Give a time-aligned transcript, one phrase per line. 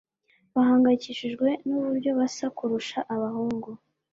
[0.55, 3.69] bahangayikishijwe nuburyo basa kurusha abahungu